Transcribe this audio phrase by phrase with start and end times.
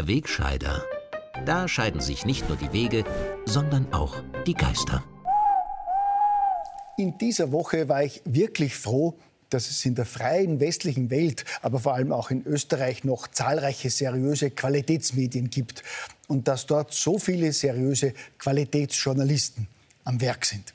[0.00, 0.82] Der Wegscheider.
[1.44, 3.04] Da scheiden sich nicht nur die Wege,
[3.44, 4.16] sondern auch
[4.46, 5.04] die Geister.
[6.96, 9.18] In dieser Woche war ich wirklich froh,
[9.50, 13.90] dass es in der freien westlichen Welt, aber vor allem auch in Österreich noch zahlreiche
[13.90, 15.82] seriöse Qualitätsmedien gibt
[16.28, 19.66] und dass dort so viele seriöse Qualitätsjournalisten
[20.04, 20.72] am Werk sind.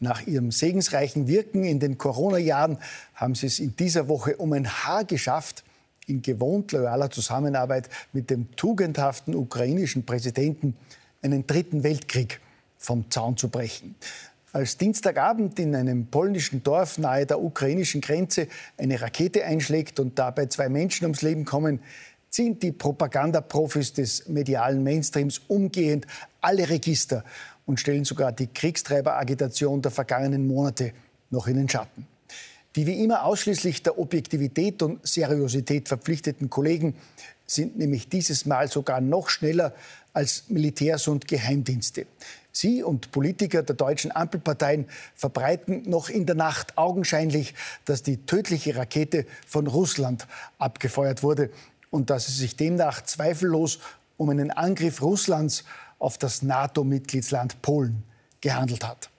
[0.00, 2.76] Nach ihrem segensreichen Wirken in den Corona-Jahren
[3.14, 5.64] haben sie es in dieser Woche um ein Haar geschafft,
[6.06, 10.76] in gewohnt loyaler Zusammenarbeit mit dem tugendhaften ukrainischen Präsidenten
[11.22, 12.40] einen dritten Weltkrieg
[12.78, 13.94] vom Zaun zu brechen
[14.56, 18.48] als Dienstagabend in einem polnischen Dorf nahe der ukrainischen Grenze
[18.78, 21.80] eine Rakete einschlägt und dabei zwei Menschen ums Leben kommen,
[22.30, 26.06] ziehen die Propagandaprofis des medialen Mainstreams umgehend
[26.40, 27.22] alle Register
[27.66, 30.92] und stellen sogar die Kriegstreiberagitation der vergangenen Monate
[31.28, 32.06] noch in den Schatten.
[32.76, 36.94] Die wie immer ausschließlich der Objektivität und Seriosität verpflichteten Kollegen
[37.46, 39.74] sind nämlich dieses Mal sogar noch schneller
[40.12, 42.06] als Militärs und Geheimdienste.
[42.52, 47.54] Sie und Politiker der deutschen Ampelparteien verbreiten noch in der Nacht augenscheinlich,
[47.86, 50.26] dass die tödliche Rakete von Russland
[50.58, 51.50] abgefeuert wurde
[51.90, 53.78] und dass es sich demnach zweifellos
[54.18, 55.64] um einen Angriff Russlands
[55.98, 58.02] auf das NATO-Mitgliedsland Polen
[58.40, 59.10] gehandelt hat.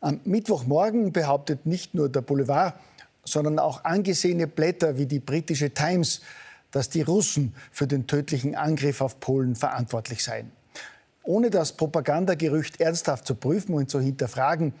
[0.00, 2.74] Am Mittwochmorgen behauptet nicht nur der Boulevard,
[3.24, 6.22] sondern auch angesehene Blätter wie die britische Times,
[6.70, 10.50] dass die Russen für den tödlichen Angriff auf Polen verantwortlich seien.
[11.22, 14.72] Ohne das Propagandagerücht ernsthaft zu prüfen und zu hinterfragen,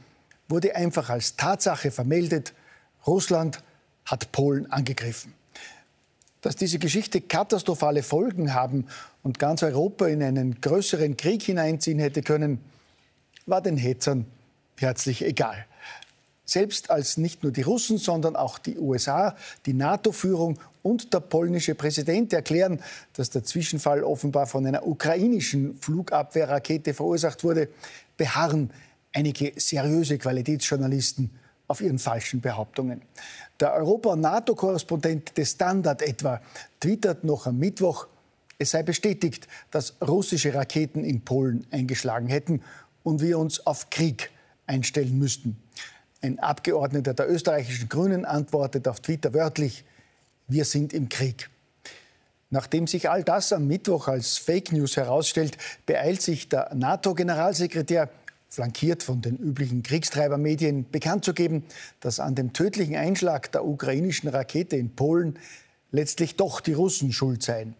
[0.48, 2.54] wurde einfach als Tatsache vermeldet,
[3.06, 3.62] Russland
[4.06, 5.34] hat Polen angegriffen.
[6.40, 8.86] Dass diese Geschichte katastrophale Folgen haben
[9.22, 12.60] und ganz Europa in einen größeren Krieg hineinziehen hätte können,
[13.44, 14.26] war den Hetzern
[14.80, 15.66] herzlich egal.
[16.44, 19.36] Selbst als nicht nur die Russen, sondern auch die USA,
[19.66, 22.82] die NATO-Führung und der polnische Präsident erklären,
[23.12, 27.68] dass der Zwischenfall offenbar von einer ukrainischen Flugabwehrrakete verursacht wurde,
[28.16, 28.72] beharren
[29.12, 31.30] einige seriöse Qualitätsjournalisten
[31.68, 33.02] auf ihren falschen Behauptungen.
[33.60, 36.40] Der Europa- und NATO-Korrespondent des Standard etwa
[36.80, 38.08] twittert noch am Mittwoch,
[38.58, 42.62] es sei bestätigt, dass russische Raketen in Polen eingeschlagen hätten
[43.04, 44.30] und wir uns auf Krieg
[44.70, 45.60] einstellen müssten.
[46.22, 49.84] Ein Abgeordneter der österreichischen Grünen antwortet auf Twitter wörtlich,
[50.48, 51.50] wir sind im Krieg.
[52.50, 58.10] Nachdem sich all das am Mittwoch als Fake News herausstellt, beeilt sich der NATO-Generalsekretär,
[58.48, 61.64] flankiert von den üblichen Kriegstreibermedien, bekannt zu geben,
[62.00, 65.38] dass an dem tödlichen Einschlag der ukrainischen Rakete in Polen
[65.92, 67.76] letztlich doch die Russen schuld seien.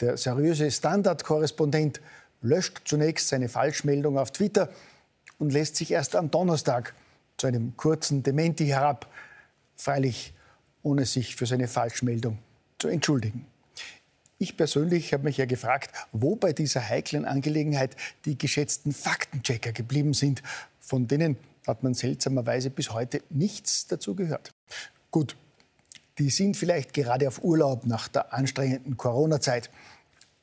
[0.00, 2.00] Der seriöse Standard-Korrespondent
[2.42, 4.68] löscht zunächst seine Falschmeldung auf Twitter
[5.38, 6.94] und lässt sich erst am Donnerstag
[7.36, 9.10] zu einem kurzen Dementi herab,
[9.76, 10.34] freilich
[10.82, 12.38] ohne sich für seine Falschmeldung
[12.78, 13.46] zu entschuldigen.
[14.38, 20.14] Ich persönlich habe mich ja gefragt, wo bei dieser heiklen Angelegenheit die geschätzten Faktenchecker geblieben
[20.14, 20.42] sind.
[20.80, 24.52] Von denen hat man seltsamerweise bis heute nichts dazu gehört.
[25.10, 25.36] Gut,
[26.18, 29.70] die sind vielleicht gerade auf Urlaub nach der anstrengenden Corona-Zeit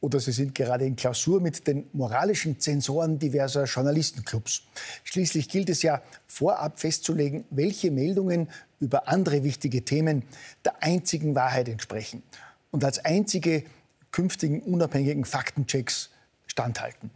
[0.02, 4.64] oder sie sind gerade in Klausur mit den moralischen Zensoren diverser Journalistenclubs.
[5.04, 10.24] Schließlich gilt es ja, vorab festzulegen, welche Meldungen über andere wichtige Themen
[10.64, 12.24] der einzigen Wahrheit entsprechen
[12.72, 13.64] und als einzige
[14.12, 16.10] künftigen unabhängigen Faktenchecks
[16.46, 17.10] standhalten.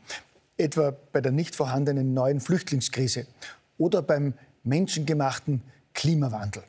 [0.58, 3.28] Etwa bei der nicht vorhandenen neuen Flüchtlingskrise
[3.78, 5.62] oder beim menschengemachten
[5.94, 6.64] Klimawandel.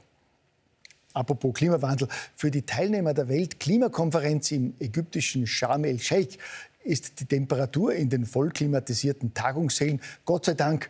[1.13, 6.39] Apropos Klimawandel, für die Teilnehmer der Weltklimakonferenz im ägyptischen Sharm el-Sheikh
[6.85, 10.89] ist die Temperatur in den vollklimatisierten Tagungssälen Gott sei Dank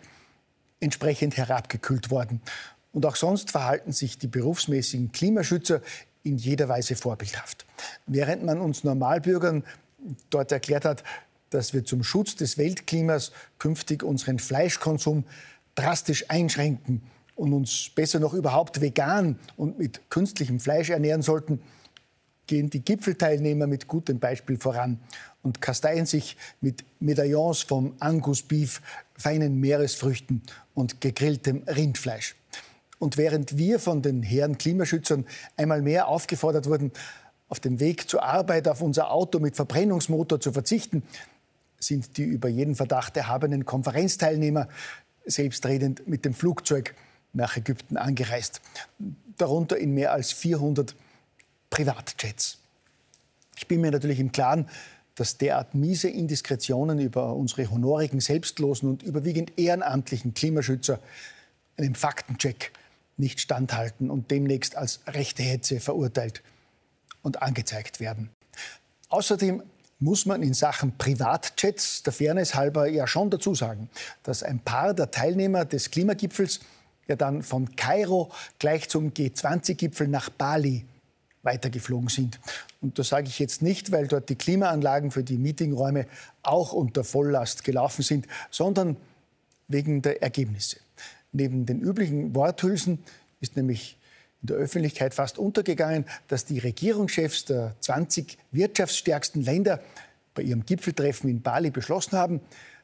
[0.79, 2.41] entsprechend herabgekühlt worden.
[2.93, 5.81] Und auch sonst verhalten sich die berufsmäßigen Klimaschützer
[6.23, 7.65] in jeder Weise vorbildhaft.
[8.07, 9.65] Während man uns Normalbürgern
[10.29, 11.03] dort erklärt hat,
[11.51, 15.25] dass wir zum Schutz des Weltklimas künftig unseren Fleischkonsum
[15.75, 17.03] drastisch einschränken
[17.41, 21.61] und uns besser noch überhaupt vegan und mit künstlichem Fleisch ernähren sollten,
[22.47, 25.01] gehen die Gipfelteilnehmer mit gutem Beispiel voran
[25.43, 28.83] und kasteien sich mit Medaillons vom Angus Beef,
[29.17, 30.43] feinen Meeresfrüchten
[30.75, 32.37] und gegrilltem Rindfleisch.
[32.99, 35.25] Und während wir von den Herren Klimaschützern
[35.57, 36.93] einmal mehr aufgefordert wurden,
[37.49, 41.03] auf dem Weg zur Arbeit auf unser Auto mit Verbrennungsmotor zu verzichten,
[41.79, 44.69] sind die über jeden Verdacht erhabenen Konferenzteilnehmer
[45.25, 46.95] selbstredend mit dem Flugzeug
[47.33, 48.61] nach Ägypten angereist,
[49.37, 50.95] darunter in mehr als 400
[51.71, 52.59] Privatjets.
[53.57, 54.69] Ich bin mir natürlich im Klaren,
[55.15, 60.99] dass derart miese Indiskretionen über unsere honorigen, selbstlosen und überwiegend ehrenamtlichen Klimaschützer
[61.77, 62.73] einem Faktencheck
[63.17, 66.43] nicht standhalten und demnächst als rechte Hetze verurteilt
[67.23, 68.31] und angezeigt werden.
[69.11, 69.63] Außerdem
[69.99, 73.91] muss man in Sachen Privatjets der Fairness halber ja schon dazu sagen,
[74.23, 76.61] dass ein paar der Teilnehmer des Klimagipfels
[77.11, 80.87] ja dann von Kairo gleich zum G20-Gipfel nach Bali
[81.43, 82.41] weitergeflogen sind.
[82.81, 86.07] Und das sage ich jetzt nicht, weil dort die Klimaanlagen für die Meetingräume
[86.43, 88.97] auch unter Volllast gelaufen sind, sondern
[89.69, 90.79] wegen der Ergebnisse.
[91.33, 92.99] Neben den üblichen Worthülsen
[93.41, 93.97] ist nämlich
[94.43, 99.81] in der Öffentlichkeit fast untergegangen, dass die Regierungschefs der 20 wirtschaftsstärksten Länder
[100.35, 102.41] bei ihrem Gipfeltreffen in Bali beschlossen haben,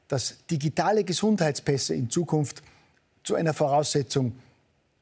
[0.08, 2.62] dass digitale Gesundheitspässe in Zukunft
[3.26, 4.38] zu einer Voraussetzung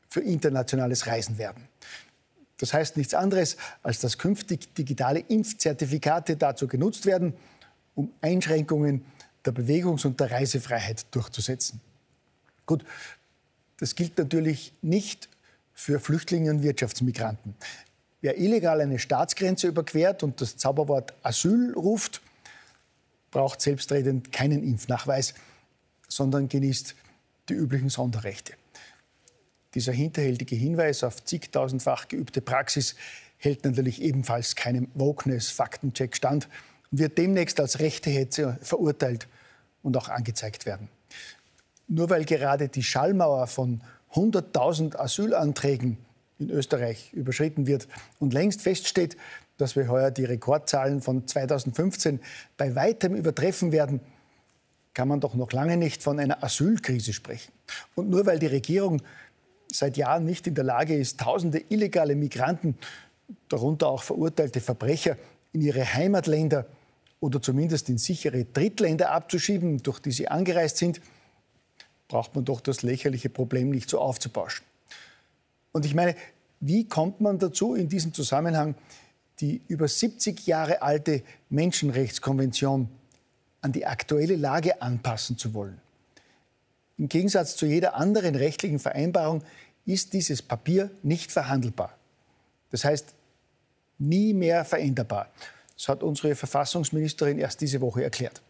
[0.08, 1.68] für internationales Reisen werden.
[2.58, 7.34] Das heißt nichts anderes, als dass künftig digitale Impfzertifikate dazu genutzt werden,
[7.94, 9.04] um Einschränkungen
[9.44, 11.80] der Bewegungs- und der Reisefreiheit durchzusetzen.
[12.64, 12.84] Gut,
[13.78, 15.28] das gilt natürlich nicht
[15.74, 17.54] für Flüchtlinge und Wirtschaftsmigranten.
[18.22, 22.22] Wer illegal eine Staatsgrenze überquert und das Zauberwort Asyl ruft,
[23.30, 25.34] braucht selbstredend keinen Impfnachweis,
[26.08, 26.94] sondern genießt
[27.49, 28.55] die üblichen Sonderrechte.
[29.75, 32.94] Dieser hinterhältige Hinweis auf zigtausendfach geübte Praxis
[33.37, 36.49] hält natürlich ebenfalls keinem Wokeness-Faktencheck stand
[36.91, 39.26] und wird demnächst als rechte Hetze verurteilt
[39.82, 40.88] und auch angezeigt werden.
[41.88, 43.82] Nur weil gerade die Schallmauer von
[44.14, 45.99] 100.000 Asylanträgen
[46.38, 47.88] in Österreich überschritten wird
[48.19, 49.17] und längst feststeht,
[49.56, 52.20] dass wir heuer die Rekordzahlen von 2015
[52.56, 54.00] bei weitem übertreffen werden,
[54.94, 57.52] kann man doch noch lange nicht von einer Asylkrise sprechen.
[57.94, 59.02] Und nur weil die Regierung
[59.70, 62.79] seit Jahren nicht in der Lage ist, tausende illegale Migranten,
[63.49, 65.17] darunter auch verurteilte Verbrecher,
[65.52, 66.67] in ihre Heimatländer
[67.20, 71.00] oder zumindest in sichere Drittländer abzuschieben, durch die sie angereist sind,
[72.08, 74.64] braucht man doch das lächerliche Problem nicht so aufzubauschen.
[75.73, 76.14] Und ich meine,
[76.61, 78.75] wie kommt man dazu, in diesem Zusammenhang
[79.41, 82.88] die über 70 Jahre alte Menschenrechtskonvention
[83.64, 85.81] an die aktuelle Lage anpassen zu wollen?
[86.99, 89.43] Im Gegensatz zu jeder anderen rechtlichen Vereinbarung
[89.87, 91.96] ist dieses Papier nicht verhandelbar.
[92.70, 93.14] Das heißt,
[93.99, 95.28] nie mehr veränderbar.
[95.76, 98.43] Das hat unsere Verfassungsministerin erst diese Woche erklärt.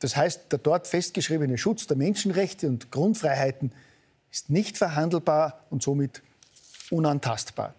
[0.00, 3.72] Das heißt, der dort festgeschriebene Schutz der Menschenrechte und Grundfreiheiten
[4.30, 6.22] ist nicht verhandelbar und somit
[6.90, 7.74] unantastbar.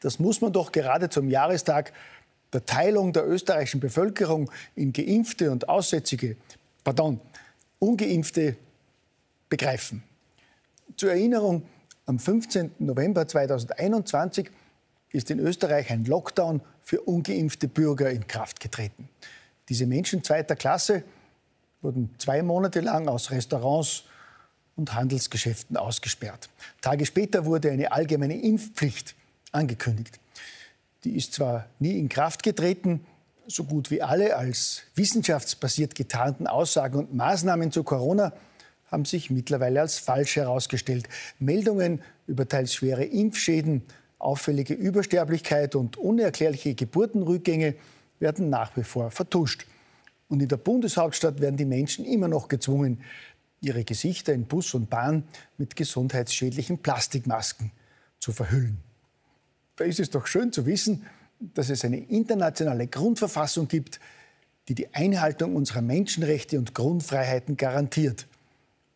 [0.00, 1.92] Das muss man doch gerade zum Jahrestag
[2.52, 6.36] der Teilung der österreichischen Bevölkerung in Geimpfte und Aussätzige,
[6.84, 7.20] pardon,
[7.78, 8.56] Ungeimpfte
[9.48, 10.02] begreifen.
[10.96, 11.62] Zur Erinnerung,
[12.06, 12.72] am 15.
[12.78, 14.50] November 2021
[15.12, 19.08] ist in Österreich ein Lockdown für ungeimpfte Bürger in Kraft getreten.
[19.68, 21.04] Diese Menschen zweiter Klasse
[21.82, 24.04] wurden zwei Monate lang aus Restaurants
[24.76, 26.48] und Handelsgeschäften ausgesperrt.
[26.80, 29.14] Tage später wurde eine allgemeine Impfpflicht
[29.52, 30.18] angekündigt.
[31.04, 33.06] Die ist zwar nie in Kraft getreten,
[33.46, 38.32] so gut wie alle als wissenschaftsbasiert getarnten Aussagen und Maßnahmen zu Corona
[38.90, 41.08] haben sich mittlerweile als falsch herausgestellt.
[41.38, 43.82] Meldungen über teils schwere Impfschäden,
[44.18, 47.74] auffällige Übersterblichkeit und unerklärliche Geburtenrückgänge
[48.18, 49.66] werden nach wie vor vertuscht.
[50.28, 53.02] Und in der Bundeshauptstadt werden die Menschen immer noch gezwungen,
[53.60, 55.24] ihre Gesichter in Bus und Bahn
[55.56, 57.72] mit gesundheitsschädlichen Plastikmasken
[58.18, 58.87] zu verhüllen.
[59.78, 61.06] Da ist es doch schön zu wissen,
[61.38, 64.00] dass es eine internationale Grundverfassung gibt,
[64.66, 68.26] die die Einhaltung unserer Menschenrechte und Grundfreiheiten garantiert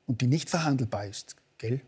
[0.06, 1.36] und die nicht verhandelbar ist.
[1.58, 1.80] Gell?